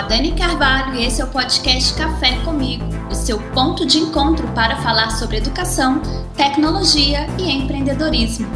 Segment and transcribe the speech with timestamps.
[0.00, 4.48] a Dani Carvalho e esse é o podcast Café Comigo, o seu ponto de encontro
[4.54, 6.00] para falar sobre educação,
[6.34, 8.48] tecnologia e empreendedorismo.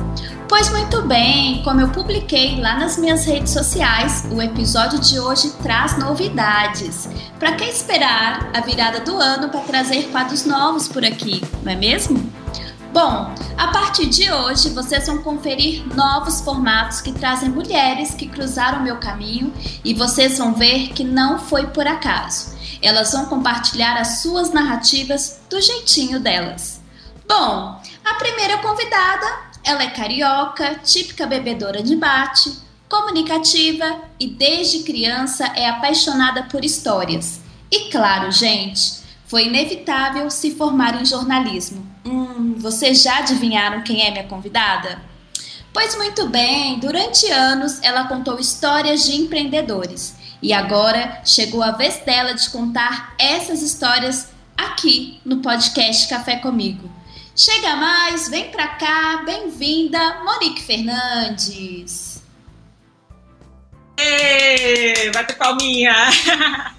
[0.49, 5.51] Pois muito bem, como eu publiquei lá nas minhas redes sociais, o episódio de hoje
[5.63, 7.11] traz novidades.
[7.39, 11.77] Para que esperar a virada do ano para trazer quadros novos por aqui, não é
[11.77, 12.44] mesmo?
[12.95, 18.85] Bom, a partir de hoje vocês vão conferir novos formatos que trazem mulheres que cruzaram
[18.85, 19.53] meu caminho
[19.85, 22.55] e vocês vão ver que não foi por acaso.
[22.81, 26.81] Elas vão compartilhar as suas narrativas do jeitinho delas.
[27.27, 29.27] Bom, a primeira convidada,
[29.65, 32.57] ela é carioca, típica bebedora de bate,
[32.89, 37.41] comunicativa e desde criança é apaixonada por histórias.
[37.73, 41.94] E claro, gente, foi inevitável se formar em jornalismo.
[42.05, 45.01] Hum, vocês já adivinharam quem é minha convidada?
[45.73, 51.97] Pois muito bem, durante anos ela contou histórias de empreendedores e agora chegou a vez
[52.05, 56.89] dela de contar essas histórias aqui no podcast Café Comigo.
[57.35, 62.23] Chega mais, vem pra cá, bem-vinda, Monique Fernandes.
[63.99, 65.95] Ê, bate palminha!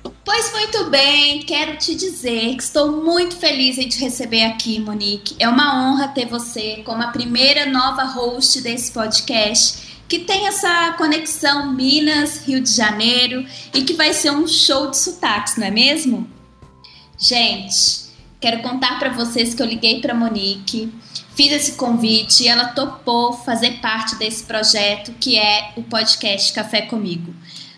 [0.26, 5.36] Pois muito bem, quero te dizer que estou muito feliz em te receber aqui, Monique.
[5.38, 10.94] É uma honra ter você como a primeira nova host desse podcast, que tem essa
[10.94, 15.72] conexão Minas, Rio de Janeiro e que vai ser um show de sotaques, não é
[15.72, 16.28] mesmo?
[17.20, 18.06] Gente,
[18.42, 20.92] quero contar para vocês que eu liguei para Monique,
[21.36, 26.82] fiz esse convite e ela topou fazer parte desse projeto que é o podcast Café
[26.82, 27.32] Comigo.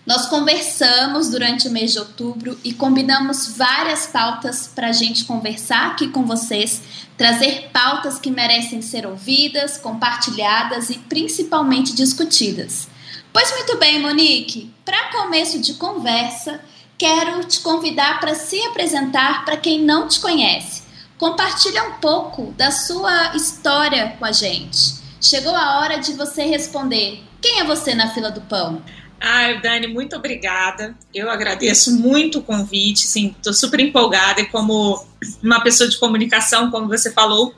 [0.08, 5.88] Nós conversamos durante o mês de outubro e combinamos várias pautas para a gente conversar
[5.88, 6.82] aqui com vocês,
[7.18, 12.88] trazer pautas que merecem ser ouvidas, compartilhadas e principalmente discutidas.
[13.34, 16.62] Pois muito bem, Monique, para começo de conversa,
[16.98, 20.84] quero te convidar para se apresentar para quem não te conhece.
[21.18, 24.96] Compartilha um pouco da sua história com a gente.
[25.20, 28.82] Chegou a hora de você responder: quem é você na fila do pão?
[29.20, 30.96] Ai, Dani, muito obrigada.
[31.14, 35.06] Eu agradeço muito o convite, sim, estou super empolgada e como
[35.42, 37.54] uma pessoa de comunicação, como você falou,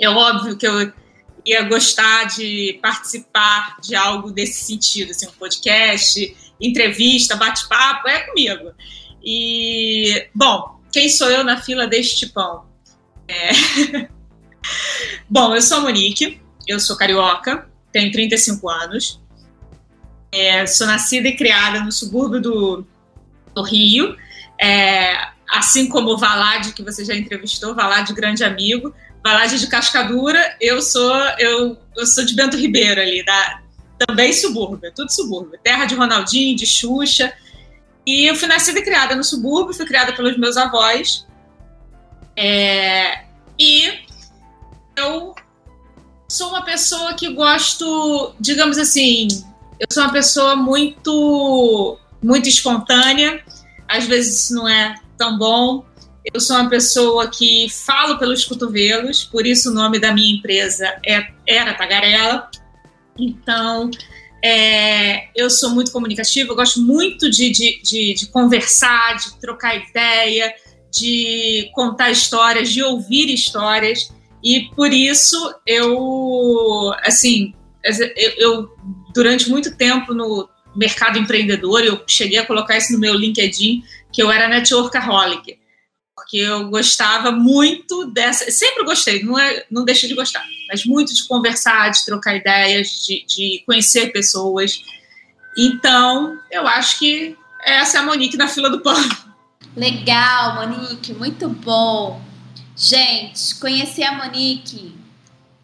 [0.00, 0.92] é óbvio que eu
[1.44, 8.72] ia gostar de participar de algo desse sentido, assim, um podcast, entrevista, bate-papo, é comigo.
[9.22, 12.64] E, bom, quem sou eu na fila deste pão?
[13.28, 14.08] É...
[15.28, 19.20] bom, eu sou a Monique, eu sou carioca, tenho 35 anos,
[20.36, 22.86] é, sou nascida e criada no subúrbio do,
[23.54, 24.16] do Rio,
[24.60, 28.94] é, assim como o Valade, que você já entrevistou, Valade, grande amigo.
[29.24, 33.60] Valade de Cascadura, eu sou eu, eu sou de Bento Ribeiro ali, da,
[33.98, 35.58] também subúrbio, tudo subúrbio.
[35.62, 37.32] Terra de Ronaldinho, de Xuxa.
[38.04, 41.26] E eu fui nascida e criada no subúrbio, fui criada pelos meus avós.
[42.36, 43.24] É,
[43.58, 43.98] e
[44.96, 45.34] eu
[46.28, 49.26] sou uma pessoa que gosto, digamos assim,
[49.78, 53.42] eu sou uma pessoa muito, muito espontânea,
[53.88, 55.84] às vezes isso não é tão bom.
[56.32, 60.98] Eu sou uma pessoa que falo pelos cotovelos, por isso o nome da minha empresa
[61.06, 62.50] é, era Tagarela.
[63.18, 63.90] Então,
[64.44, 69.76] é, eu sou muito comunicativa, eu gosto muito de, de, de, de, conversar, de trocar
[69.76, 70.52] ideia,
[70.90, 74.12] de contar histórias, de ouvir histórias.
[74.42, 77.54] E por isso eu, assim,
[77.84, 78.76] eu, eu
[79.16, 83.82] durante muito tempo no mercado empreendedor, eu cheguei a colocar isso no meu LinkedIn,
[84.12, 85.58] que eu era networkaholic,
[86.14, 91.14] porque eu gostava muito dessa, sempre gostei, não, é, não deixei de gostar, mas muito
[91.14, 94.82] de conversar, de trocar ideias, de, de conhecer pessoas.
[95.56, 97.34] Então, eu acho que
[97.64, 98.96] essa é a Monique na fila do pão.
[99.74, 102.20] Legal, Monique, muito bom.
[102.76, 105.05] Gente, conhecer a Monique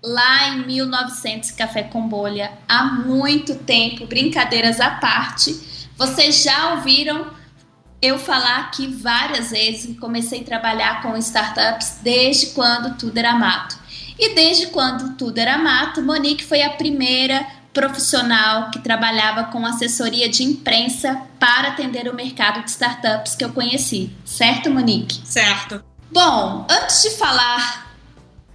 [0.03, 5.89] lá em 1900 Café com Bolha, há muito tempo, brincadeiras à parte.
[5.97, 7.27] Vocês já ouviram
[8.01, 13.79] eu falar aqui várias vezes comecei a trabalhar com startups desde quando tudo era mato.
[14.19, 20.29] E desde quando tudo era mato, Monique foi a primeira profissional que trabalhava com assessoria
[20.29, 24.15] de imprensa para atender o mercado de startups que eu conheci.
[24.25, 25.21] Certo, Monique?
[25.25, 25.83] Certo.
[26.11, 27.92] Bom, antes de falar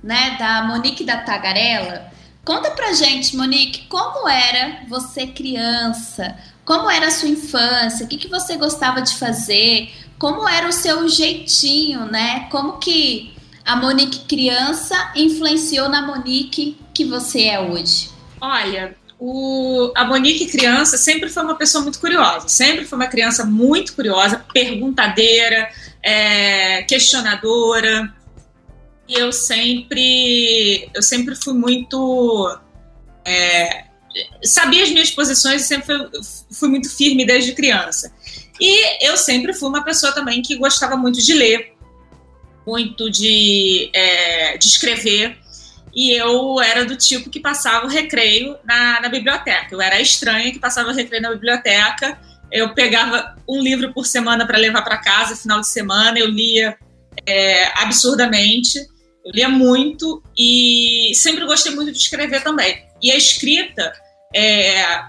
[0.08, 2.10] né, da Monique da Tagarela.
[2.46, 6.34] Conta pra gente, Monique, como era você criança?
[6.64, 8.06] Como era a sua infância?
[8.06, 9.92] O que, que você gostava de fazer?
[10.18, 12.48] Como era o seu jeitinho, né?
[12.50, 13.34] Como que
[13.66, 18.10] a Monique criança influenciou na Monique que você é hoje?
[18.40, 23.44] Olha, o, a Monique criança sempre foi uma pessoa muito curiosa, sempre foi uma criança
[23.44, 25.70] muito curiosa, perguntadeira,
[26.02, 28.16] é, questionadora.
[29.08, 32.60] E eu sempre, eu sempre fui muito
[33.26, 33.88] é,
[34.44, 36.22] sabia as minhas posições e sempre fui,
[36.52, 38.12] fui, muito firme desde criança.
[38.60, 41.74] E eu sempre fui uma pessoa também que gostava muito de ler,
[42.66, 45.38] muito de, é, de escrever.
[45.94, 49.68] E eu era do tipo que passava o recreio na, na biblioteca.
[49.72, 52.20] Eu era a estranha que passava o recreio na biblioteca.
[52.52, 56.18] Eu pegava um livro por semana para levar para casa, final de semana.
[56.20, 56.78] Eu lia
[57.26, 58.80] é, absurdamente.
[59.28, 62.82] Eu lia muito e sempre gostei muito de escrever também.
[63.04, 63.92] E a escrita
[64.34, 65.06] é,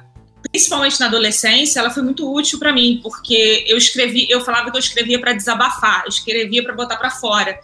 [0.51, 4.77] principalmente na adolescência, ela foi muito útil para mim, porque eu escrevi, eu falava que
[4.77, 7.59] eu escrevia para desabafar, eu escrevia para botar para fora.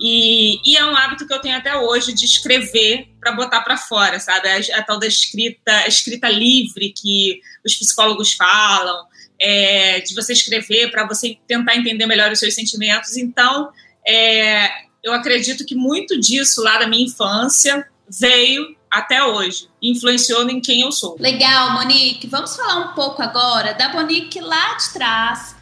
[0.00, 3.76] E, e, é um hábito que eu tenho até hoje de escrever para botar para
[3.76, 4.48] fora, sabe?
[4.48, 9.04] A, a, tal da escrita, a escrita livre que os psicólogos falam,
[9.40, 13.16] é, de você escrever para você tentar entender melhor os seus sentimentos.
[13.16, 13.70] Então,
[14.06, 14.70] é,
[15.02, 20.80] eu acredito que muito disso lá da minha infância veio até hoje, influenciou em quem
[20.80, 21.16] eu sou.
[21.18, 22.26] Legal, Monique.
[22.26, 25.56] Vamos falar um pouco agora da Monique lá de trás,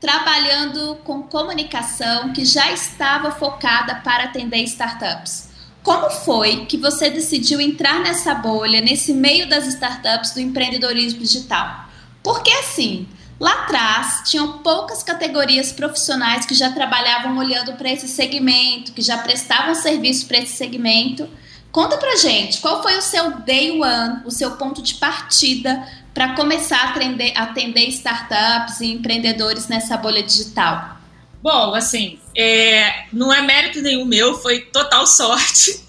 [0.00, 5.50] trabalhando com comunicação, que já estava focada para atender startups.
[5.82, 11.88] Como foi que você decidiu entrar nessa bolha, nesse meio das startups do empreendedorismo digital?
[12.22, 13.08] Porque assim,
[13.42, 19.18] lá atrás tinham poucas categorias profissionais que já trabalhavam olhando para esse segmento, que já
[19.18, 21.28] prestavam serviço para esse segmento
[21.72, 26.34] Conta pra gente, qual foi o seu day one, o seu ponto de partida para
[26.34, 30.98] começar a atender, atender startups e empreendedores nessa bolha digital?
[31.42, 35.82] Bom, assim, é, não é mérito nenhum meu, foi total sorte.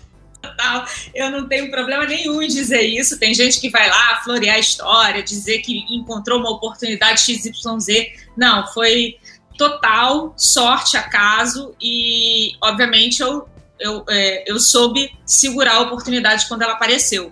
[0.44, 0.86] Total.
[1.16, 3.18] Eu não tenho problema nenhum em dizer isso.
[3.18, 8.12] Tem gente que vai lá florear a história, dizer que encontrou uma oportunidade XYZ.
[8.36, 9.18] Não, foi
[9.58, 13.48] total sorte, acaso, e obviamente eu
[13.80, 17.32] eu, é, eu soube segurar a oportunidade quando ela apareceu.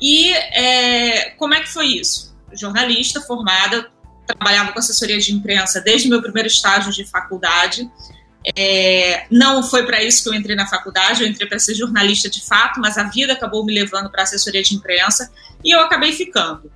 [0.00, 2.36] E é, como é que foi isso?
[2.52, 3.88] Jornalista formada,
[4.26, 7.88] trabalhava com assessoria de imprensa desde meu primeiro estágio de faculdade.
[8.54, 12.30] É, não foi para isso que eu entrei na faculdade, eu entrei para ser jornalista
[12.30, 15.32] de fato, mas a vida acabou me levando para assessoria de imprensa
[15.64, 16.70] e eu acabei ficando.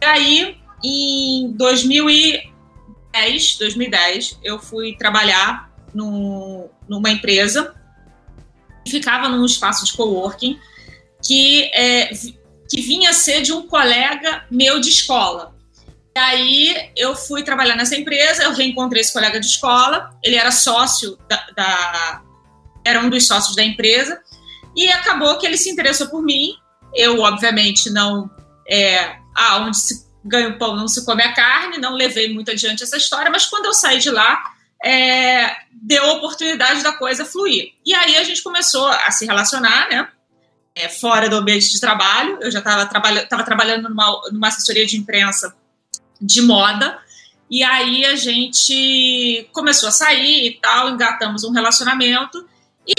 [0.00, 7.74] E aí, em 2010, 2010 eu fui trabalhar no, numa empresa
[8.88, 10.58] ficava num espaço de coworking
[11.22, 12.10] que, é,
[12.68, 15.53] que vinha ser de um colega meu de escola.
[16.16, 20.52] E aí eu fui trabalhar nessa empresa, eu reencontrei esse colega de escola, ele era
[20.52, 22.22] sócio da, da
[22.84, 24.22] era um dos sócios da empresa,
[24.76, 26.54] e acabou que ele se interessou por mim.
[26.94, 28.30] Eu, obviamente, não.
[28.68, 32.50] É, ah, onde se ganha o pão não se come a carne, não levei muito
[32.50, 34.40] adiante essa história, mas quando eu saí de lá,
[34.84, 37.72] é, deu a oportunidade da coisa fluir.
[37.84, 40.08] E aí a gente começou a se relacionar, né?
[40.76, 42.38] É, fora do ambiente de trabalho.
[42.40, 45.54] Eu já estava trabalha trabalhando numa, numa assessoria de imprensa
[46.24, 46.98] de moda.
[47.50, 52.46] E aí a gente começou a sair e tal, engatamos um relacionamento.
[52.86, 52.94] E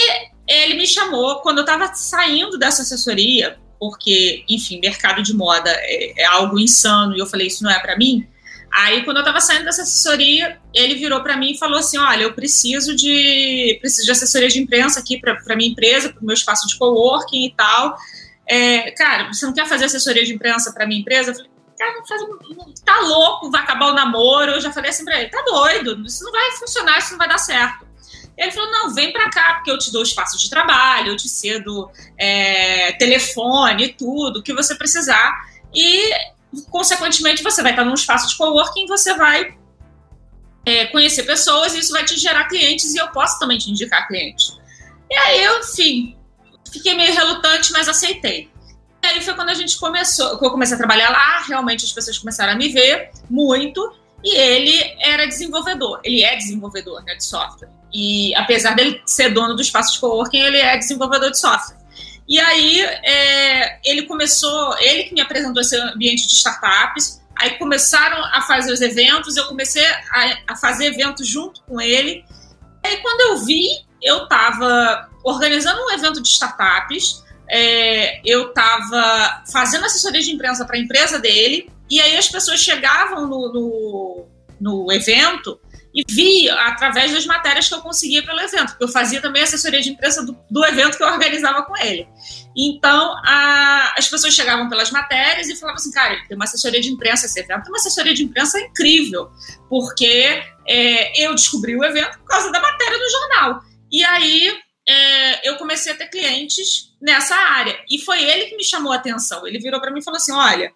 [0.48, 6.22] ele me chamou quando eu estava saindo dessa assessoria, porque, enfim, mercado de moda é,
[6.22, 8.26] é algo insano, e eu falei, isso não é para mim.
[8.72, 12.24] Aí, quando eu estava saindo dessa assessoria, ele virou para mim e falou assim: Olha,
[12.24, 16.34] eu preciso de preciso de assessoria de imprensa aqui para minha empresa, para o meu
[16.34, 17.96] espaço de coworking e tal.
[18.46, 21.30] É, cara, você não quer fazer assessoria de imprensa para minha empresa?
[21.30, 22.22] Eu falei, não faz,
[22.84, 24.52] tá louco, vai acabar o namoro.
[24.52, 27.28] Eu já falei assim para ele: tá doido, isso não vai funcionar, isso não vai
[27.28, 27.86] dar certo.
[28.36, 31.28] Ele falou: não, vem para cá, porque eu te dou espaço de trabalho, eu te
[31.28, 35.34] cedo é, telefone, tudo, o que você precisar.
[35.74, 36.10] E
[36.70, 39.56] consequentemente, você vai estar num espaço de coworking, você vai
[40.64, 44.06] é, conhecer pessoas e isso vai te gerar clientes e eu posso também te indicar
[44.06, 44.58] clientes.
[45.10, 46.16] E aí eu, enfim,
[46.72, 48.50] fiquei meio relutante, mas aceitei.
[49.06, 52.18] E aí foi quando a gente começou, eu comecei a trabalhar lá, realmente as pessoas
[52.18, 53.94] começaram a me ver muito,
[54.24, 57.68] e ele era desenvolvedor, ele é desenvolvedor né, de software.
[57.94, 61.76] E apesar dele ser dono do espaço de coworking, ele é desenvolvedor de software.
[62.28, 67.22] E aí é, ele começou, ele que me apresentou esse ambiente de startups.
[67.36, 72.24] Aí começaram a fazer os eventos, eu comecei a, a fazer eventos junto com ele.
[72.84, 73.68] Aí quando eu vi,
[74.02, 80.76] eu estava organizando um evento de startups, é, eu estava fazendo assessoria de imprensa para
[80.76, 84.26] a empresa dele, e aí as pessoas chegavam no, no,
[84.60, 85.60] no evento
[85.96, 89.80] e vi através das matérias que eu conseguia pelo evento, porque eu fazia também assessoria
[89.80, 92.06] de imprensa do, do evento que eu organizava com ele.
[92.54, 96.90] Então, a, as pessoas chegavam pelas matérias e falavam assim, cara, tem uma assessoria de
[96.90, 99.30] imprensa esse evento, tem uma assessoria de imprensa incrível,
[99.70, 103.60] porque é, eu descobri o evento por causa da matéria do jornal.
[103.90, 104.54] E aí
[104.88, 107.78] é, eu comecei a ter clientes nessa área.
[107.90, 109.46] E foi ele que me chamou a atenção.
[109.46, 110.72] Ele virou para mim e falou assim: olha,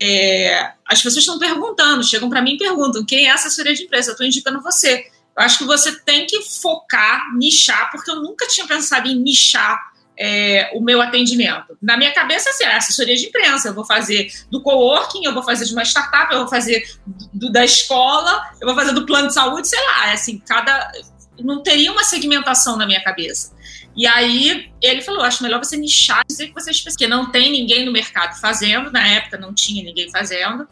[0.00, 3.84] é, as pessoas estão perguntando, chegam para mim e perguntam quem é a assessoria de
[3.84, 5.06] imprensa, eu estou indicando você.
[5.36, 9.78] Eu acho que você tem que focar, nichar, porque eu nunca tinha pensado em nichar
[10.16, 11.76] é, o meu atendimento.
[11.82, 13.68] Na minha cabeça, assim, é assessoria de imprensa.
[13.68, 16.88] Eu vou fazer do coworking, eu vou fazer de uma startup, eu vou fazer
[17.32, 20.10] do, da escola, eu vou fazer do plano de saúde, sei lá.
[20.10, 20.92] É assim, cada.
[21.38, 23.54] Não teria uma segmentação na minha cabeça.
[23.96, 27.30] E aí ele falou: acho melhor você nichar, dizer que você é específico, porque não
[27.30, 30.66] tem ninguém no mercado fazendo, na época não tinha ninguém fazendo.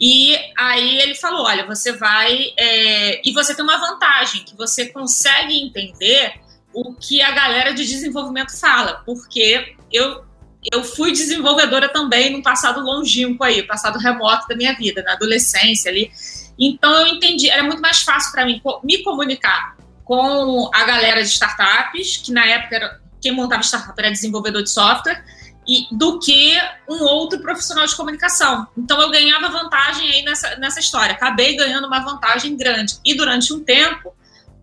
[0.00, 2.52] E aí ele falou: olha, você vai.
[2.56, 3.20] É...
[3.26, 6.40] E você tem uma vantagem, que você consegue entender
[6.72, 10.24] o que a galera de desenvolvimento fala, porque eu,
[10.72, 15.90] eu fui desenvolvedora também no passado longínquo aí, passado remoto da minha vida, na adolescência
[15.90, 16.10] ali.
[16.58, 21.28] Então eu entendi, era muito mais fácil para mim me comunicar com a galera de
[21.28, 25.22] startups, que na época era, quem montava startup era desenvolvedor de software,
[25.66, 28.66] e do que um outro profissional de comunicação.
[28.76, 31.14] Então eu ganhava vantagem aí nessa, nessa história.
[31.14, 32.96] Acabei ganhando uma vantagem grande.
[33.04, 34.14] E durante um tempo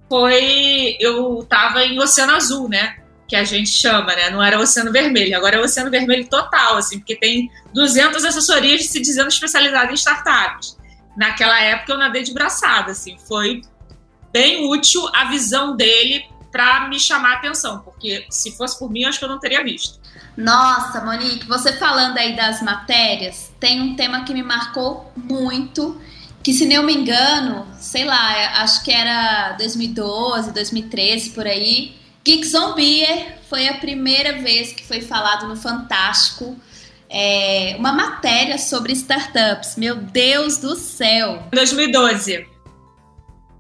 [0.09, 2.97] foi eu estava em Oceano Azul, né?
[3.27, 4.29] Que a gente chama, né?
[4.29, 8.99] Não era Oceano Vermelho, agora é Oceano Vermelho total, assim, porque tem 200 assessorias se
[8.99, 10.77] dizendo especializadas em startups.
[11.15, 13.61] Naquela época eu nadei de braçada, assim, foi
[14.31, 19.05] bem útil a visão dele para me chamar a atenção, porque se fosse por mim,
[19.05, 19.99] acho que eu não teria visto.
[20.35, 25.99] Nossa, Monique, você falando aí das matérias, tem um tema que me marcou muito,
[26.41, 31.95] que se não me engano, sei lá, acho que era 2012, 2013 por aí.
[32.23, 33.05] Geek Zombie
[33.49, 36.57] foi a primeira vez que foi falado no Fantástico.
[37.09, 39.75] É, uma matéria sobre startups.
[39.75, 41.43] Meu Deus do céu!
[41.51, 42.58] 2012.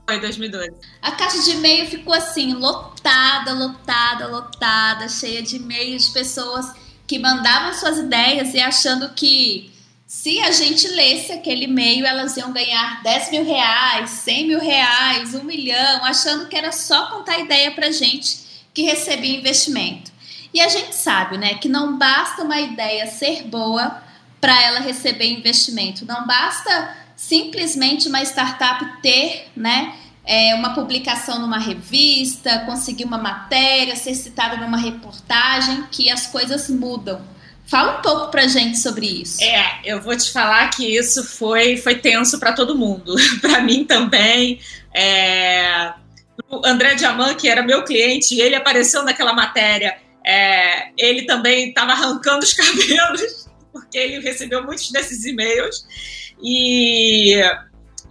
[0.09, 0.71] Foi 2012.
[1.03, 6.65] A caixa de e-mail ficou assim, lotada, lotada, lotada, cheia de e-mails de pessoas
[7.05, 9.71] que mandavam suas ideias e achando que
[10.07, 15.35] se a gente lesse aquele e-mail, elas iam ganhar 10 mil reais, 100 mil reais,
[15.35, 18.39] 1 milhão, achando que era só contar ideia pra gente
[18.73, 20.11] que recebia investimento.
[20.51, 24.01] E a gente sabe, né, que não basta uma ideia ser boa
[24.41, 26.03] para ela receber investimento.
[26.03, 29.93] Não basta simplesmente uma startup ter, né,
[30.25, 36.69] é, uma publicação numa revista, conseguir uma matéria, ser citada numa reportagem, que as coisas
[36.69, 37.21] mudam.
[37.65, 39.43] Fala um pouco pra gente sobre isso.
[39.43, 43.15] É, eu vou te falar que isso foi, foi tenso para todo mundo.
[43.41, 44.61] para mim também.
[44.95, 45.93] É...
[46.49, 49.97] O André Diamant, que era meu cliente, ele apareceu naquela matéria.
[50.25, 50.89] É...
[50.97, 55.85] Ele também estava arrancando os cabelos, porque ele recebeu muitos desses e-mails.
[56.41, 57.41] E,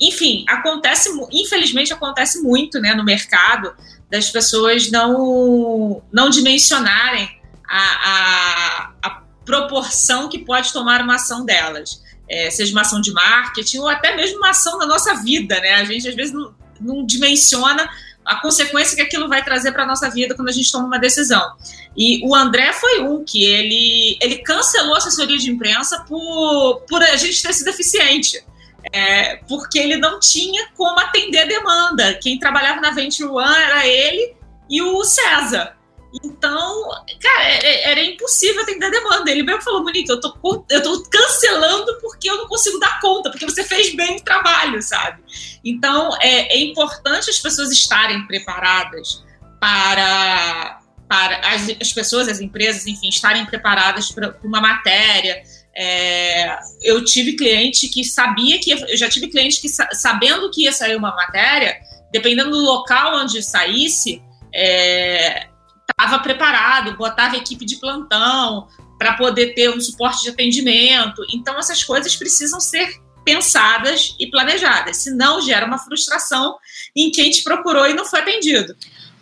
[0.01, 3.75] enfim, acontece, infelizmente acontece muito né, no mercado
[4.11, 7.29] das pessoas não, não dimensionarem
[7.69, 12.03] a, a, a proporção que pode tomar uma ação delas.
[12.31, 15.75] É, seja uma ação de marketing ou até mesmo uma ação da nossa vida, né?
[15.77, 17.89] A gente às vezes não, não dimensiona
[18.29, 20.99] a consequência que aquilo vai trazer para a nossa vida quando a gente toma uma
[20.99, 21.57] decisão.
[21.97, 27.03] E o André foi um que ele, ele cancelou a assessoria de imprensa por, por
[27.03, 28.45] a gente ter sido eficiente.
[28.93, 32.15] É, porque ele não tinha como atender a demanda.
[32.23, 34.35] Quem trabalhava na Venture One era ele
[34.69, 35.78] e o César.
[36.25, 36.89] Então,
[37.21, 39.31] cara, era, é, é, era impossível atender a demanda.
[39.31, 40.35] Ele mesmo falou, Monique, eu tô,
[40.71, 44.81] eu tô cancelando porque eu não consigo dar conta, porque você fez bem o trabalho,
[44.83, 45.23] sabe?
[45.65, 49.23] Então, é, é importante as pessoas estarem preparadas
[49.61, 55.43] para, para as, as pessoas, as empresas, enfim, estarem preparadas para uma matéria.
[55.77, 60.73] É, eu tive cliente que sabia que, eu já tive cliente que, sabendo que ia
[60.73, 61.77] sair uma matéria,
[62.11, 64.23] dependendo do local onde saísse,
[64.55, 65.49] é,
[65.91, 68.69] estava preparado, botava equipe de plantão
[68.99, 71.25] para poder ter um suporte de atendimento.
[71.33, 76.57] Então, essas coisas precisam ser pensadas e planejadas, senão gera uma frustração
[76.97, 78.75] em quem te procurou e não foi atendido.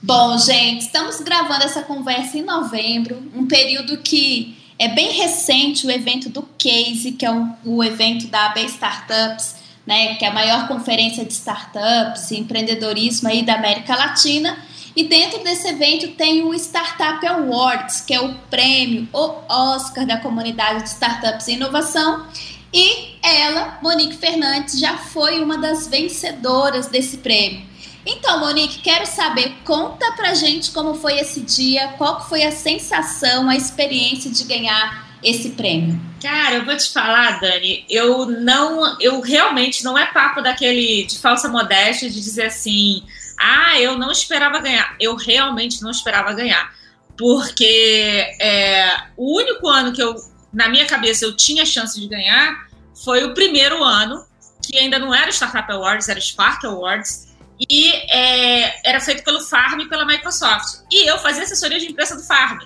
[0.02, 5.90] Bom, gente, estamos gravando essa conversa em novembro, um período que é bem recente o
[5.90, 9.56] evento do Case, que é o, o evento da AB Startups,
[9.86, 14.58] né, que é a maior conferência de startups e empreendedorismo aí da América Latina.
[14.96, 20.16] E dentro desse evento tem o Startup Awards, que é o prêmio, o Oscar da
[20.16, 22.26] comunidade de startups e inovação.
[22.72, 27.62] E ela, Monique Fernandes, já foi uma das vencedoras desse prêmio.
[28.06, 33.50] Então, Monique, quero saber, conta pra gente como foi esse dia, qual foi a sensação,
[33.50, 36.00] a experiência de ganhar esse prêmio.
[36.22, 41.18] Cara, eu vou te falar, Dani, eu não, eu realmente não é papo daquele de
[41.18, 43.02] falsa modéstia de dizer assim,
[43.38, 44.96] ah, eu não esperava ganhar.
[45.00, 46.74] Eu realmente não esperava ganhar,
[47.16, 50.14] porque é, o único ano que eu,
[50.52, 52.66] na minha cabeça, eu tinha chance de ganhar
[53.04, 54.24] foi o primeiro ano
[54.62, 57.28] que ainda não era Startup Awards, era o Spark Awards,
[57.70, 60.80] e é, era feito pelo Farm e pela Microsoft.
[60.90, 62.58] E eu fazia assessoria de imprensa do Farm.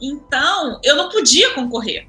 [0.00, 2.06] Então, eu não podia concorrer.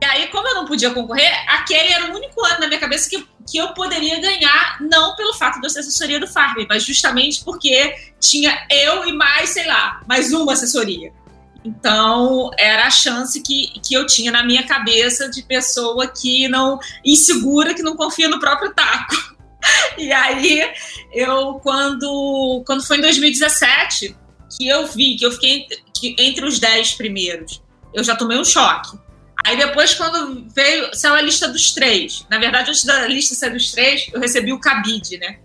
[0.00, 3.10] E aí, como eu não podia concorrer, aquele era o único ano na minha cabeça
[3.10, 6.82] que, que eu poderia ganhar, não pelo fato de eu ser assessoria do Farm, mas
[6.82, 11.12] justamente porque tinha eu e mais, sei lá, mais uma assessoria.
[11.64, 16.78] Então, era a chance que, que eu tinha na minha cabeça de pessoa que não.
[17.04, 19.14] insegura, que não confia no próprio taco.
[19.96, 20.60] E aí,
[21.12, 24.16] eu, quando, quando foi em 2017,
[24.56, 27.62] que eu vi, que eu fiquei entre, entre os 10 primeiros,
[27.94, 28.98] eu já tomei um choque.
[29.44, 32.24] Aí depois, quando veio, saiu a lista dos três.
[32.30, 35.38] Na verdade, antes da lista sair dos três, eu recebi o cabide, né?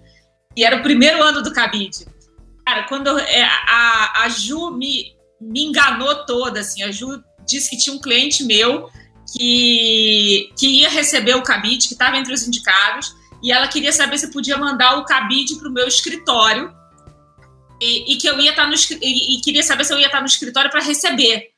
[0.56, 2.06] E era o primeiro ano do cabide.
[2.66, 6.84] Cara, quando eu, é, a, a Ju me, me enganou toda, assim.
[6.84, 8.90] A Ju disse que tinha um cliente meu
[9.34, 14.18] que, que ia receber o cabide, que estava entre os indicados, e ela queria saber
[14.18, 16.74] se podia mandar o cabide para o meu escritório
[17.82, 20.08] e, e, que eu ia estar tá no e, e queria saber se eu ia
[20.08, 21.52] estar tá no escritório para receber.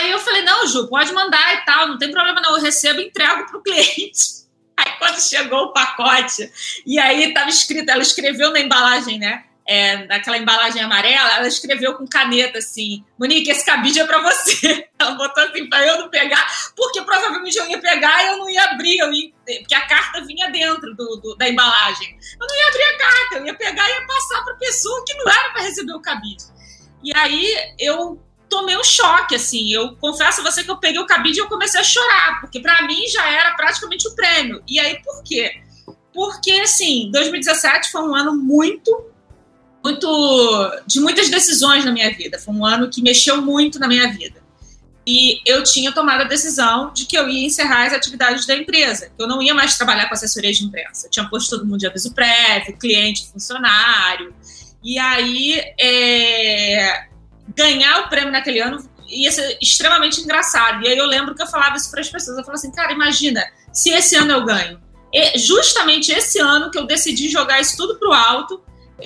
[0.00, 3.00] Aí eu falei, não, Ju, pode mandar e tal, não tem problema não, eu recebo
[3.00, 4.40] e entrego para o cliente.
[4.76, 6.50] Aí quando chegou o pacote,
[6.86, 9.44] e aí estava escrito, ela escreveu na embalagem, né?
[9.70, 14.88] é, naquela embalagem amarela, ela escreveu com caneta assim: Monique, esse cabide é para você.
[14.98, 16.44] Ela botou assim para eu não pegar,
[16.76, 19.30] porque provavelmente eu ia pegar e eu não ia abrir, eu ia,
[19.60, 22.18] porque a carta vinha dentro do, do, da embalagem.
[22.38, 25.14] Eu não ia abrir a carta, eu ia pegar e ia passar para pessoa que
[25.14, 26.44] não era para receber o cabide.
[27.02, 29.72] E aí eu tomei um choque, assim.
[29.72, 32.60] Eu confesso a você que eu peguei o cabide e eu comecei a chorar, porque
[32.60, 34.62] para mim já era praticamente o prêmio.
[34.68, 35.62] E aí por quê?
[36.12, 39.06] Porque, assim, 2017 foi um ano muito
[39.82, 42.38] muito de muitas decisões na minha vida.
[42.38, 44.40] Foi um ano que mexeu muito na minha vida.
[45.06, 49.10] E eu tinha tomado a decisão de que eu ia encerrar as atividades da empresa,
[49.16, 51.06] que eu não ia mais trabalhar com assessoria de imprensa.
[51.06, 54.34] Eu tinha posto todo mundo de aviso prévio, cliente, funcionário.
[54.84, 57.06] E aí, é,
[57.54, 60.84] ganhar o prêmio naquele ano ia ser extremamente engraçado.
[60.84, 62.38] E aí eu lembro que eu falava isso para as pessoas.
[62.38, 64.80] Eu falava assim, cara, imagina se esse ano eu ganho.
[65.12, 68.62] E justamente esse ano que eu decidi jogar isso tudo pro alto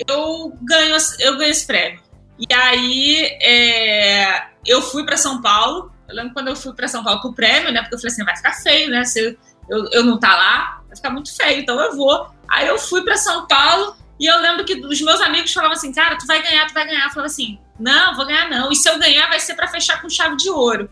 [0.07, 2.01] eu ganho, eu ganho esse prêmio.
[2.37, 5.91] E aí é, eu fui para São Paulo.
[6.07, 7.81] Eu lembro quando eu fui para São Paulo o prêmio, né?
[7.81, 9.03] Porque eu falei assim, vai ficar feio, né?
[9.05, 9.37] Se
[9.69, 12.27] eu, eu não tá lá, vai ficar muito feio, então eu vou.
[12.47, 15.91] Aí eu fui para São Paulo e eu lembro que os meus amigos falavam assim,
[15.91, 17.05] cara, tu vai ganhar, tu vai ganhar.
[17.05, 18.71] Eu falava assim, não, vou ganhar não.
[18.71, 20.89] E se eu ganhar, vai ser para fechar com chave de ouro.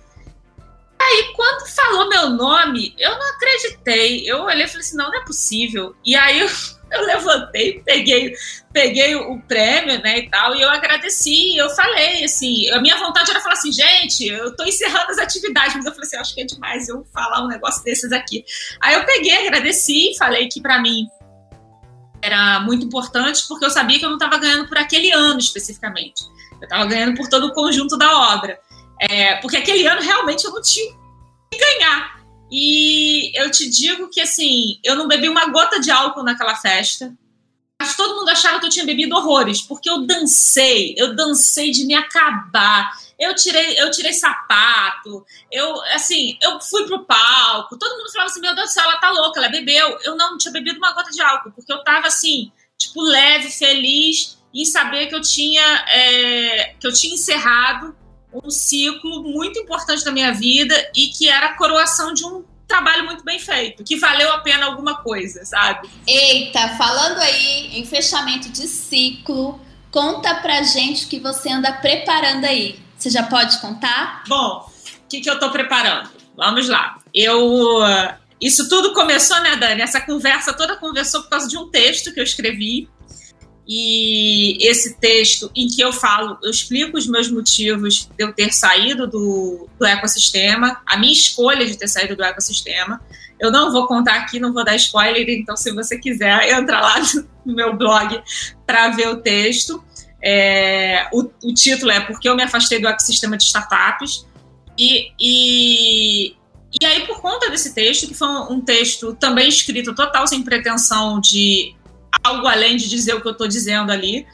[1.00, 4.24] Aí, quando falou meu nome, eu não acreditei.
[4.30, 5.96] Eu olhei e falei assim, não, não é possível.
[6.06, 6.50] E aí eu
[6.94, 8.34] eu levantei, peguei,
[8.72, 13.32] peguei o prêmio, né, e tal, e eu agradeci, eu falei, assim, a minha vontade
[13.32, 16.42] era falar assim, gente, eu tô encerrando as atividades, mas eu falei assim, acho que
[16.42, 18.46] é demais eu falar um negócio desses aqui.
[18.80, 21.08] Aí eu peguei, agradeci, falei que para mim
[22.22, 26.24] era muito importante, porque eu sabia que eu não estava ganhando por aquele ano especificamente,
[26.64, 28.60] eu estava ganhando por todo o conjunto da obra,
[29.00, 30.94] é, porque aquele ano realmente eu não tinha
[31.52, 32.24] que ganhar,
[32.56, 37.12] e eu te digo que, assim, eu não bebi uma gota de álcool naquela festa.
[37.82, 41.84] Mas todo mundo achava que eu tinha bebido horrores, porque eu dancei, eu dancei de
[41.84, 42.92] me acabar.
[43.20, 47.78] Eu tirei, eu tirei sapato, eu, assim, eu fui pro palco.
[47.78, 49.98] Todo mundo falava assim: meu Deus do céu, ela tá louca, ela bebeu.
[50.04, 54.33] Eu não tinha bebido uma gota de álcool, porque eu tava, assim, tipo, leve, feliz
[54.54, 57.96] em saber que eu tinha, é, que eu tinha encerrado
[58.34, 63.06] um ciclo muito importante da minha vida e que era a coroação de um trabalho
[63.06, 65.88] muito bem feito, que valeu a pena alguma coisa, sabe?
[66.08, 69.62] Eita, falando aí em fechamento de ciclo,
[69.92, 72.80] conta pra gente o que você anda preparando aí.
[72.98, 74.24] Você já pode contar?
[74.28, 74.68] Bom,
[75.06, 76.10] o que, que eu tô preparando?
[76.36, 76.98] Vamos lá.
[77.14, 77.80] Eu.
[78.42, 79.82] Isso tudo começou, né, Dani?
[79.82, 82.90] Essa conversa toda começou por causa de um texto que eu escrevi
[83.68, 88.54] e esse texto em que eu falo, eu explico os meus motivos de eu ter
[88.54, 93.02] saído do, do ecossistema, a minha escolha de ter saído do ecossistema.
[93.40, 96.96] Eu não vou contar aqui, não vou dar spoiler, então se você quiser, entra lá
[97.46, 98.22] no meu blog
[98.66, 99.84] para ver o texto.
[100.22, 104.26] É, o, o, título é Porque eu me afastei do ecossistema de startups.
[104.78, 106.36] E, e,
[106.82, 110.42] e aí, por conta desse texto, que foi um, um texto também escrito total sem
[110.42, 111.76] pretensão de
[112.24, 114.26] algo além de dizer o que eu estou dizendo ali.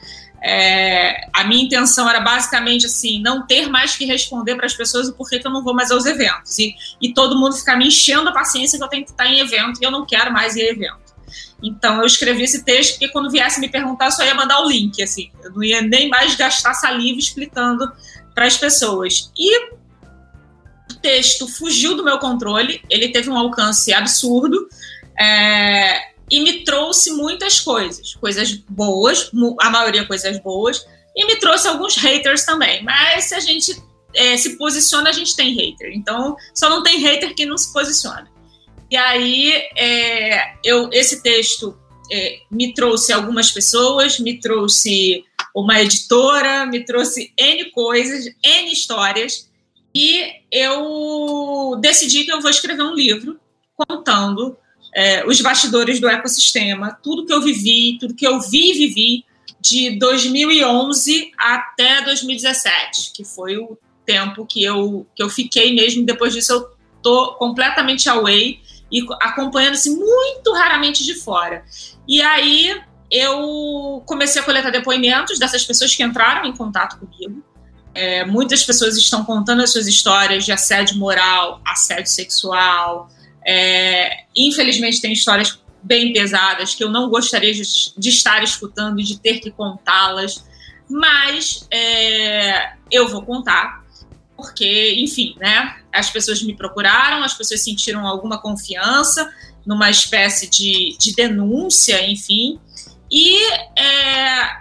[0.42, 5.08] É, a minha intenção era basicamente assim, não ter mais que responder para as pessoas
[5.08, 6.58] o porquê que eu não vou mais aos eventos.
[6.58, 9.38] E, e todo mundo ficar me enchendo a paciência que eu tenho que estar em
[9.38, 11.10] evento e eu não quero mais ir a evento.
[11.62, 14.68] Então eu escrevi esse texto porque quando viesse me perguntar, eu só ia mandar o
[14.68, 15.30] link, assim.
[15.42, 17.90] Eu não ia nem mais gastar saliva explicando
[18.34, 19.30] para as pessoas.
[19.38, 19.72] E
[20.90, 24.68] o texto fugiu do meu controle, ele teve um alcance absurdo.
[25.18, 31.66] É, e me trouxe muitas coisas, coisas boas, a maioria coisas boas, e me trouxe
[31.66, 32.82] alguns haters também.
[32.84, 33.82] Mas se a gente
[34.14, 35.92] é, se posiciona, a gente tem hater.
[35.92, 38.30] Então, só não tem hater que não se posiciona.
[38.90, 41.76] E aí, é, eu, esse texto
[42.10, 49.48] é, me trouxe algumas pessoas, me trouxe uma editora, me trouxe N coisas, N histórias,
[49.94, 53.38] e eu decidi que eu vou escrever um livro
[53.76, 54.56] contando
[54.94, 59.24] é, os bastidores do ecossistema, tudo que eu vivi, tudo que eu vi e vivi
[59.60, 66.04] de 2011 até 2017, que foi o tempo que eu, que eu fiquei mesmo.
[66.04, 66.68] Depois disso, eu
[67.02, 71.64] tô completamente away e acompanhando-se muito raramente de fora.
[72.08, 77.44] E aí eu comecei a coletar depoimentos dessas pessoas que entraram em contato comigo.
[77.92, 83.08] É, muitas pessoas estão contando as suas histórias de assédio moral, assédio sexual,
[83.46, 87.62] é, infelizmente, tem histórias bem pesadas que eu não gostaria de,
[87.96, 90.44] de estar escutando e de ter que contá-las,
[90.88, 93.84] mas é, eu vou contar,
[94.36, 95.76] porque, enfim, né?
[95.92, 99.30] As pessoas me procuraram, as pessoas sentiram alguma confiança
[99.66, 102.58] numa espécie de, de denúncia, enfim,
[103.10, 103.36] e
[103.76, 104.60] é,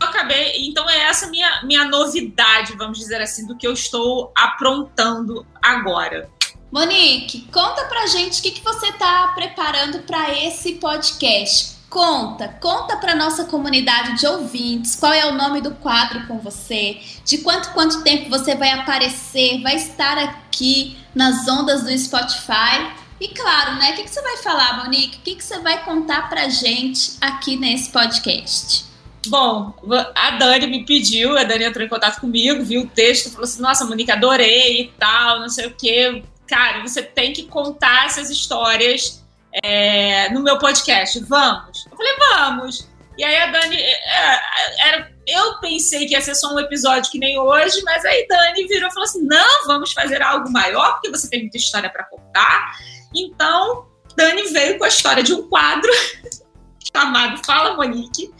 [0.00, 0.66] eu acabei.
[0.66, 6.30] Então, é essa minha, minha novidade, vamos dizer assim, do que eu estou aprontando agora.
[6.72, 11.76] Monique, conta pra gente o que, que você tá preparando para esse podcast.
[11.90, 16.98] Conta, conta para nossa comunidade de ouvintes qual é o nome do quadro com você,
[17.26, 22.90] de quanto quanto tempo você vai aparecer, vai estar aqui nas ondas do Spotify.
[23.20, 23.90] E claro, né?
[23.90, 25.18] O que, que você vai falar, Monique?
[25.18, 28.86] O que, que você vai contar pra gente aqui nesse podcast?
[29.26, 29.74] Bom,
[30.14, 33.60] a Dani me pediu, a Dani entrou em contato comigo, viu o texto, falou assim:
[33.60, 38.30] Nossa, Monique, adorei e tal, não sei o quê cara, você tem que contar essas
[38.30, 39.22] histórias
[39.62, 41.18] é, no meu podcast.
[41.20, 41.86] Vamos?
[41.90, 42.92] Eu falei, vamos.
[43.18, 47.10] E aí a Dani, é, é, era, eu pensei que ia ser só um episódio
[47.10, 50.92] que nem hoje, mas aí Dani virou e falou assim: não, vamos fazer algo maior,
[50.94, 52.78] porque você tem muita história para contar.
[53.14, 55.90] Então, Dani veio com a história de um quadro
[56.94, 58.32] chamado Fala Monique,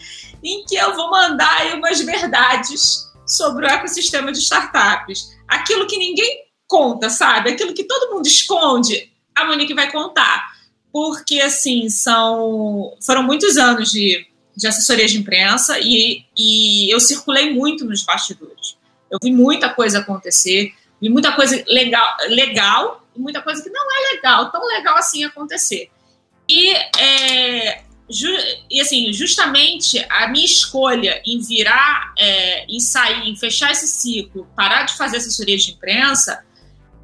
[0.42, 5.36] em que eu vou mandar aí umas verdades sobre o ecossistema de startups.
[5.46, 7.50] Aquilo que ninguém conta, sabe?
[7.50, 10.50] Aquilo que todo mundo esconde, a Monique vai contar.
[10.90, 17.52] Porque, assim, são foram muitos anos de, de assessoria de imprensa e, e eu circulei
[17.52, 18.78] muito nos bastidores.
[19.10, 23.82] Eu vi muita coisa acontecer, vi muita coisa legal, legal e muita coisa que não
[23.82, 25.90] é legal, tão legal assim acontecer.
[26.48, 28.28] E, é, ju,
[28.70, 34.48] e assim, justamente a minha escolha em virar, é, em sair, em fechar esse ciclo,
[34.56, 36.42] parar de fazer assessoria de imprensa,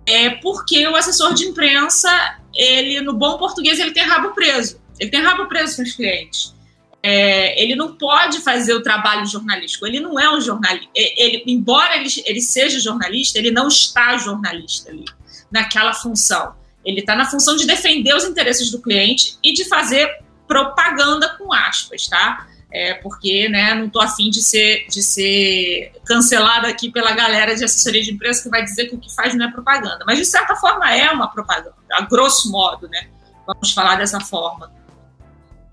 [0.08, 2.10] é porque o assessor de imprensa,
[2.54, 4.80] ele, no bom português, ele tem rabo preso.
[4.98, 6.54] Ele tem rabo preso com os clientes.
[7.02, 9.86] É, ele não pode fazer o trabalho jornalístico.
[9.86, 10.90] Ele não é um jornalista.
[10.94, 15.04] Ele, embora ele, ele seja jornalista, ele não está jornalista ali,
[15.50, 16.54] naquela função.
[16.84, 20.10] Ele está na função de defender os interesses do cliente e de fazer
[20.46, 22.47] propaganda com aspas, tá?
[22.70, 27.64] É, porque né, não estou afim de ser, de ser cancelada aqui pela galera de
[27.64, 30.04] assessoria de imprensa que vai dizer que o que faz não é propaganda.
[30.06, 33.08] Mas, de certa forma, é uma propaganda, a grosso modo, né?
[33.46, 34.70] Vamos falar dessa forma.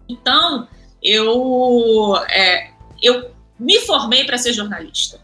[0.08, 0.67] Então,
[1.03, 2.71] eu, é,
[3.03, 5.19] eu me formei para ser jornalista.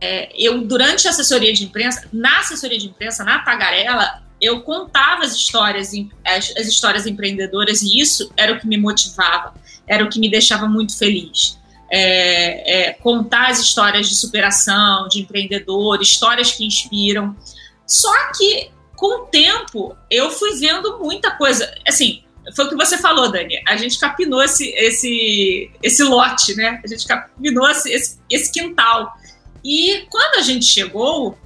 [0.00, 5.24] É, eu, durante a assessoria de imprensa, na assessoria de imprensa, na Tagarela, eu contava
[5.24, 5.90] as histórias,
[6.24, 9.52] as, as histórias empreendedoras e isso era o que me motivava
[9.90, 11.58] era o que me deixava muito feliz.
[11.92, 17.36] É, é, contar as histórias de superação, de empreendedor, histórias que inspiram.
[17.84, 21.68] Só que, com o tempo, eu fui vendo muita coisa.
[21.86, 22.22] Assim,
[22.54, 23.60] foi o que você falou, Dani.
[23.66, 26.80] A gente capinou esse, esse, esse lote, né?
[26.84, 29.12] A gente capinou esse, esse, quintal.
[29.64, 31.36] E quando a gente chegou,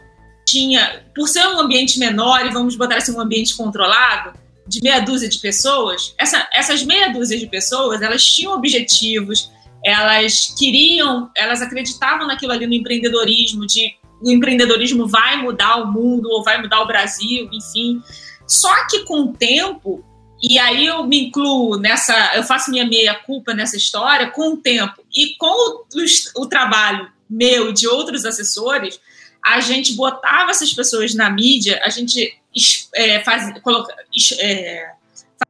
[0.46, 5.00] tinha, por ser um ambiente menor e vamos botar assim, um ambiente controlado, de meia
[5.00, 9.50] dúzia de pessoas, essa, essas meia dúzia de pessoas, elas tinham objetivos,
[9.84, 16.30] elas queriam, elas acreditavam naquilo ali no empreendedorismo, de o empreendedorismo vai mudar o mundo
[16.30, 18.02] ou vai mudar o Brasil, enfim.
[18.46, 20.02] Só que com o tempo,
[20.42, 24.56] e aí eu me incluo nessa, eu faço minha meia culpa nessa história com o
[24.56, 29.00] tempo e com o, o trabalho meu e de outros assessores,
[29.44, 32.38] a gente botava essas pessoas na mídia, a gente
[32.94, 33.94] é, faz, coloca,
[34.38, 34.92] é,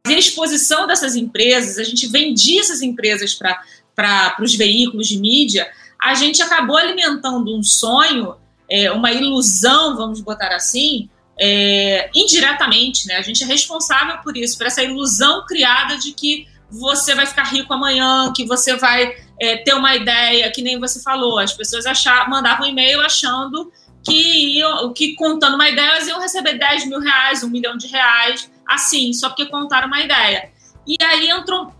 [0.09, 6.43] exposição dessas empresas, a gente vendia essas empresas para os veículos de mídia, a gente
[6.43, 8.37] acabou alimentando um sonho,
[8.71, 13.17] é, uma ilusão, vamos botar assim, é, indiretamente, né?
[13.17, 17.45] A gente é responsável por isso, por essa ilusão criada de que você vai ficar
[17.45, 21.38] rico amanhã, que você vai é, ter uma ideia, que nem você falou.
[21.38, 23.73] As pessoas achar, mandavam e-mail achando
[24.05, 24.61] que
[24.95, 29.12] que contando uma ideia, elas iam receber 10 mil reais, um milhão de reais, assim,
[29.12, 30.51] só porque contaram uma ideia.
[30.87, 31.73] E aí entrou,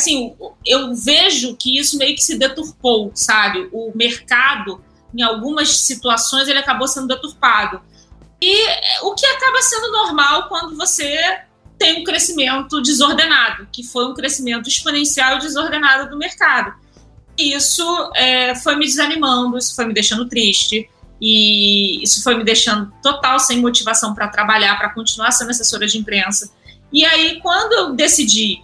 [0.00, 3.68] assim, eu vejo que isso meio que se deturpou, sabe?
[3.72, 4.82] O mercado,
[5.14, 7.82] em algumas situações, ele acabou sendo deturpado.
[8.40, 8.64] E
[9.02, 11.42] o que acaba sendo normal quando você
[11.78, 16.72] tem um crescimento desordenado, que foi um crescimento exponencial e desordenado do mercado.
[17.36, 17.82] Isso
[18.14, 20.88] é, foi me desanimando, isso foi me deixando triste,
[21.24, 25.96] e isso foi me deixando total sem motivação para trabalhar, para continuar sendo assessora de
[25.96, 26.52] imprensa.
[26.92, 28.60] E aí, quando eu decidi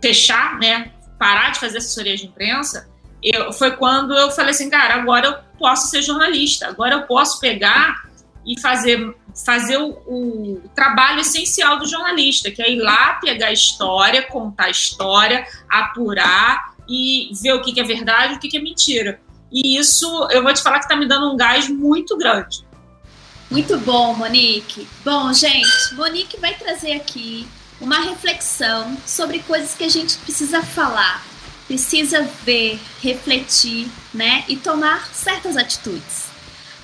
[0.00, 2.88] fechar, né, parar de fazer assessoria de imprensa,
[3.20, 7.40] eu, foi quando eu falei assim, cara, agora eu posso ser jornalista, agora eu posso
[7.40, 8.08] pegar
[8.46, 9.12] e fazer,
[9.44, 14.66] fazer o, o, trabalho essencial do jornalista, que é ir lá pegar a história, contar
[14.66, 18.62] a história, apurar e ver o que, que é verdade e o que, que é
[18.62, 19.20] mentira.
[19.50, 22.64] E isso, eu vou te falar que está me dando um gás muito grande.
[23.50, 24.86] Muito bom, Monique.
[25.04, 27.48] Bom, gente, Monique vai trazer aqui
[27.80, 31.24] uma reflexão sobre coisas que a gente precisa falar,
[31.66, 36.26] precisa ver, refletir, né, e tomar certas atitudes.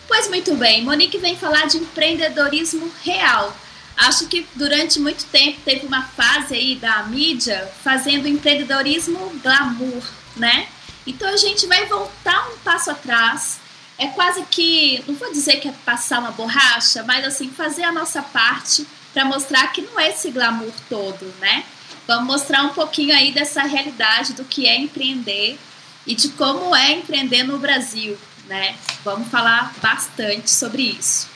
[0.06, 3.54] Pois muito bem, Monique vem falar de empreendedorismo real.
[3.96, 10.02] Acho que durante muito tempo teve uma fase aí da mídia fazendo empreendedorismo glamour,
[10.36, 10.66] né?
[11.06, 13.60] Então a gente vai voltar um passo atrás.
[13.96, 17.92] É quase que, não vou dizer que é passar uma borracha, mas assim, fazer a
[17.92, 21.64] nossa parte para mostrar que não é esse glamour todo, né?
[22.06, 25.58] Vamos mostrar um pouquinho aí dessa realidade do que é empreender
[26.06, 28.76] e de como é empreender no Brasil, né?
[29.04, 31.28] Vamos falar bastante sobre isso.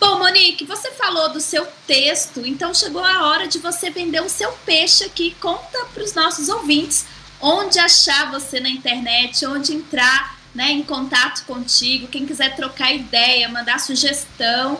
[0.00, 4.28] Bom, Monique, você falou do seu texto, então chegou a hora de você vender o
[4.28, 5.36] seu peixe aqui.
[5.40, 7.06] Conta para os nossos ouvintes
[7.42, 13.48] onde achar você na internet, onde entrar né, em contato contigo, quem quiser trocar ideia,
[13.48, 14.78] mandar sugestão,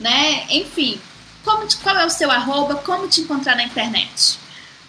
[0.00, 0.46] né?
[0.48, 0.98] Enfim,
[1.44, 4.38] como te, qual é o seu arroba, como te encontrar na internet?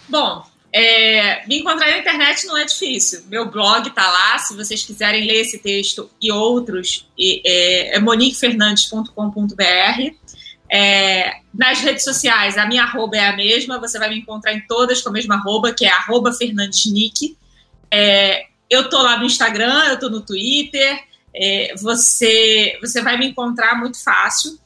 [0.08, 3.24] Bom, é, me encontrar na internet não é difícil.
[3.26, 10.19] Meu blog está lá, se vocês quiserem ler esse texto e outros, é, é moniquefernandes.com.br.
[10.72, 14.60] É, nas redes sociais, a minha arroba é a mesma, você vai me encontrar em
[14.66, 17.36] todas com a mesma arroba, que é arroba fernandesnick.
[17.90, 21.02] É, eu tô lá no Instagram, eu tô no Twitter,
[21.34, 24.58] é, você, você vai me encontrar muito fácil.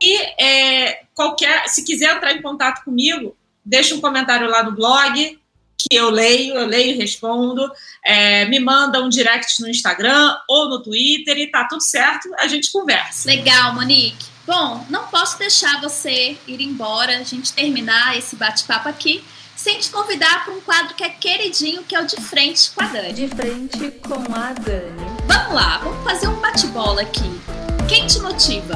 [0.00, 5.38] E é, qualquer, se quiser entrar em contato comigo, deixa um comentário lá no blog,
[5.76, 7.70] que eu leio, eu leio e respondo.
[8.02, 12.46] É, me manda um direct no Instagram ou no Twitter e tá tudo certo, a
[12.46, 13.28] gente conversa.
[13.28, 14.39] Legal, Monique.
[14.46, 19.22] Bom, não posso deixar você ir embora, a gente terminar esse bate-papo aqui,
[19.54, 22.82] sem te convidar para um quadro que é queridinho, que é o De Frente com
[22.82, 23.12] a Dani.
[23.12, 25.10] De Frente com a Dani.
[25.26, 27.40] Vamos lá, vamos fazer um bate-bola aqui.
[27.88, 28.74] Quem te motiva?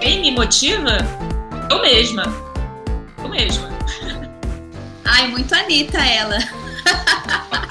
[0.00, 0.98] Quem me motiva?
[1.68, 2.22] Eu mesma.
[3.18, 3.68] Eu mesma.
[5.04, 6.38] Ai, muito Anitta ela.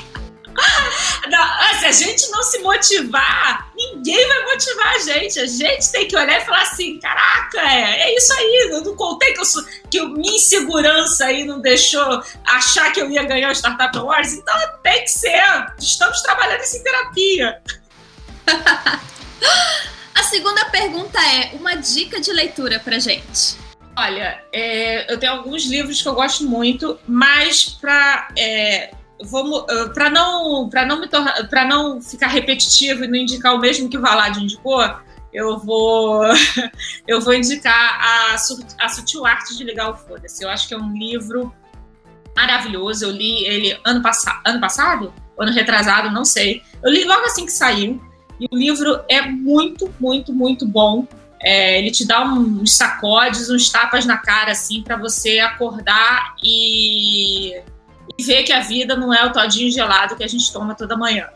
[1.29, 3.68] Não, se a gente não se motivar,
[3.99, 5.39] ninguém vai motivar a gente.
[5.39, 8.69] A gente tem que olhar e falar assim: caraca, é, é isso aí.
[8.71, 13.09] Eu não contei que, eu sou, que minha insegurança aí não deixou achar que eu
[13.09, 14.33] ia ganhar o Startup Awards.
[14.33, 15.43] Então tem que ser.
[15.77, 17.61] Estamos trabalhando isso em terapia.
[20.15, 23.57] a segunda pergunta é: uma dica de leitura pra gente.
[23.97, 28.91] Olha, é, eu tenho alguns livros que eu gosto muito, mas para é,
[29.93, 33.97] para não para não me para não ficar repetitivo e não indicar o mesmo que
[33.97, 34.81] o Valad indicou,
[35.33, 36.23] eu vou
[37.07, 40.43] eu vou indicar a, a Sutil Arte de Ligar o Foda-se.
[40.43, 41.53] Eu acho que é um livro
[42.35, 43.05] maravilhoso.
[43.05, 46.63] Eu li ele ano passado, ano passado, ano retrasado, não sei.
[46.83, 48.01] Eu li logo assim que saiu
[48.39, 51.05] e o livro é muito, muito, muito bom.
[51.41, 57.61] É, ele te dá uns sacodes, uns tapas na cara, assim, para você acordar e,
[58.17, 60.97] e ver que a vida não é o todinho gelado que a gente toma toda
[60.97, 61.27] manhã.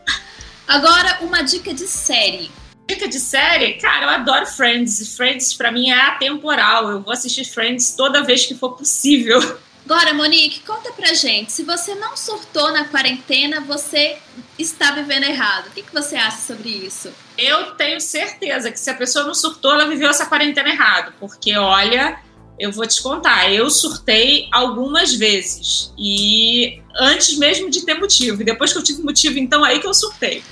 [0.66, 2.50] Agora, uma dica de série.
[2.88, 3.74] Dica de série?
[3.74, 5.16] Cara, eu adoro Friends.
[5.16, 6.90] Friends, para mim, é atemporal.
[6.90, 9.58] Eu vou assistir Friends toda vez que for possível.
[9.84, 11.52] Agora, Monique, conta pra gente.
[11.52, 14.16] Se você não surtou na quarentena, você
[14.58, 15.66] está vivendo errado.
[15.66, 17.12] O que, que você acha sobre isso?
[17.36, 21.12] Eu tenho certeza que se a pessoa não surtou, ela viveu essa quarentena errado.
[21.20, 22.18] Porque, olha,
[22.58, 25.92] eu vou te contar, eu surtei algumas vezes.
[25.98, 28.42] E antes mesmo de ter motivo.
[28.42, 30.42] E depois que eu tive motivo, então aí que eu surtei.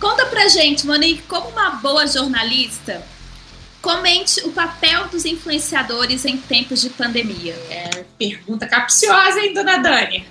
[0.00, 3.04] Conta pra gente, Monique, como uma boa jornalista,
[3.80, 7.54] Comente o papel dos influenciadores em tempos de pandemia.
[7.70, 10.26] É, pergunta capciosa, hein, dona Dani?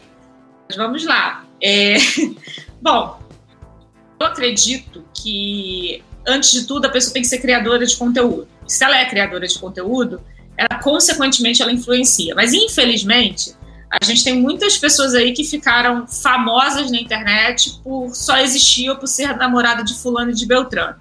[0.67, 1.43] Mas vamos lá.
[1.61, 1.95] É...
[2.79, 3.19] Bom,
[4.19, 8.47] eu acredito que, antes de tudo, a pessoa tem que ser criadora de conteúdo.
[8.67, 10.21] Se ela é criadora de conteúdo,
[10.59, 12.35] ela, consequentemente, ela influencia.
[12.35, 13.55] Mas, infelizmente,
[13.89, 18.97] a gente tem muitas pessoas aí que ficaram famosas na internet por só existir ou
[18.97, 20.97] por ser namorada de fulano e de Beltrano.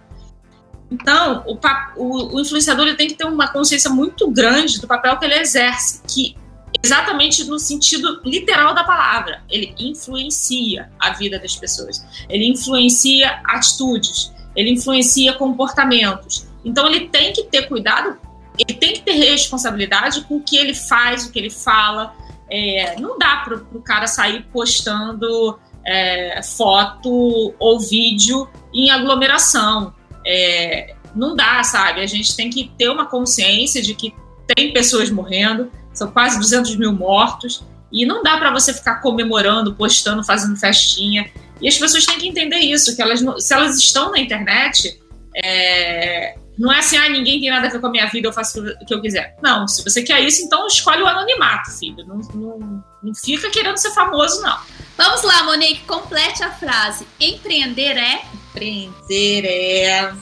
[0.90, 1.58] Então, o,
[1.96, 5.34] o, o influenciador ele tem que ter uma consciência muito grande do papel que ele
[5.34, 6.36] exerce, que
[6.82, 14.32] exatamente no sentido literal da palavra, ele influencia a vida das pessoas, ele influencia atitudes,
[14.54, 16.46] ele influencia comportamentos.
[16.64, 18.16] Então, ele tem que ter cuidado,
[18.58, 22.14] ele tem que ter responsabilidade com o que ele faz, o que ele fala.
[22.50, 29.94] É, não dá para o cara sair postando é, foto ou vídeo em aglomeração
[30.28, 32.02] é, não dá, sabe?
[32.02, 34.14] A gente tem que ter uma consciência de que
[34.54, 39.74] tem pessoas morrendo, são quase 200 mil mortos, e não dá para você ficar comemorando,
[39.74, 41.30] postando, fazendo festinha.
[41.60, 45.00] E as pessoas têm que entender isso, que elas, se elas estão na internet,
[45.34, 48.32] é, não é assim, ah, ninguém tem nada a ver com a minha vida, eu
[48.32, 49.36] faço o que eu quiser.
[49.40, 52.04] Não, se você quer isso, então escolhe o anonimato, filho.
[52.04, 54.58] Não, não, não fica querendo ser famoso, não.
[54.96, 57.06] Vamos lá, Monique, complete a frase.
[57.20, 58.22] Empreender é
[58.54, 60.12] empreender é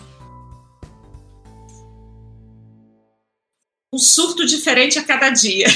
[3.91, 5.69] um surto diferente a cada dia.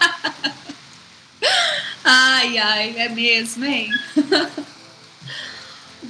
[2.02, 3.88] ai, ai, é mesmo, hein?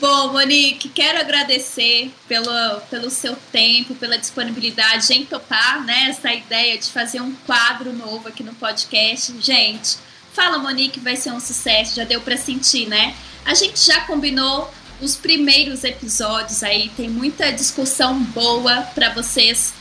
[0.02, 6.76] Bom, Monique, quero agradecer pelo, pelo seu tempo, pela disponibilidade em topar né, essa ideia
[6.76, 9.32] de fazer um quadro novo aqui no podcast.
[9.40, 9.98] Gente,
[10.32, 13.14] fala, Monique, vai ser um sucesso, já deu para sentir, né?
[13.44, 19.72] A gente já combinou os primeiros episódios aí, tem muita discussão boa para vocês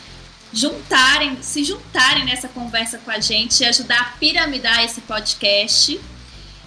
[0.54, 6.00] juntarem, se juntarem nessa conversa com a gente e ajudar a piramidar esse podcast.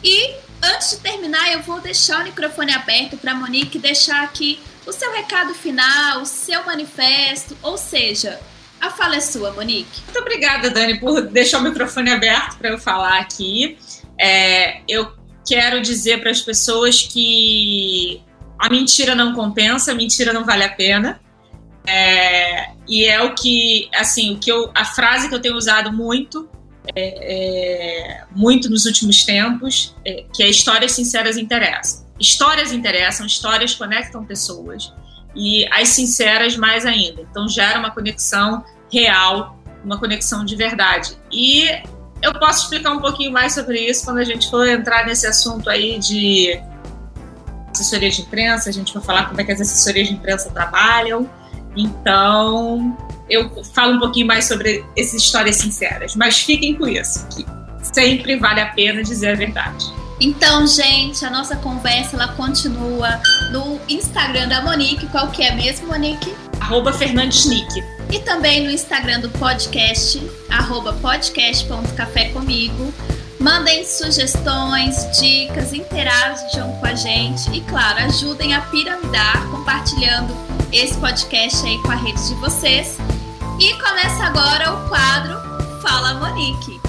[0.02, 0.34] E
[0.64, 5.12] antes de terminar, eu vou deixar o microfone aberto para Monique deixar aqui o seu
[5.12, 8.40] recado final, o seu manifesto, ou seja,
[8.81, 10.03] a fala é sua, Monique.
[10.05, 13.79] Muito obrigada, Dani, por deixar o microfone aberto para eu falar aqui.
[14.18, 15.12] É, eu
[15.46, 18.22] quero dizer para as pessoas que
[18.59, 21.20] a mentira não compensa, a mentira não vale a pena.
[21.87, 25.92] É, e é o que, assim, o que eu, a frase que eu tenho usado
[25.92, 26.48] muito,
[26.94, 32.05] é, é, muito nos últimos tempos, é, que é histórias sinceras interessam.
[32.18, 34.92] Histórias interessam, histórias conectam pessoas
[35.35, 37.23] e as sinceras mais ainda.
[37.23, 41.16] Então gera uma conexão real, uma conexão de verdade.
[41.33, 41.68] E
[42.23, 45.68] eu posso explicar um pouquinho mais sobre isso quando a gente for entrar nesse assunto
[45.68, 46.61] aí de
[47.70, 51.29] assessoria de imprensa, a gente vai falar como é que as assessorias de imprensa trabalham.
[51.76, 52.96] Então,
[53.28, 57.44] eu falo um pouquinho mais sobre essas histórias sinceras, mas fiquem com isso, que
[57.82, 59.84] sempre vale a pena dizer a verdade.
[60.20, 65.06] Então, gente, a nossa conversa ela continua no Instagram da Monique.
[65.08, 66.32] Qual que é mesmo, Monique?
[66.60, 67.82] Arroba Fernandes Nick.
[68.10, 72.94] E também no Instagram do podcast, arroba podcast.café comigo.
[73.40, 80.32] Mandem sugestões, dicas, interajam com a gente e, claro, ajudem a piramidar compartilhando
[80.72, 82.98] esse podcast aí com a rede de vocês.
[83.59, 85.35] E começa agora o quadro
[85.81, 86.81] Fala Monique.